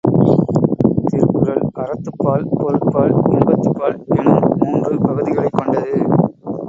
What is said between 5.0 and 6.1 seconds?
பகுதிகளைக் கொண்டது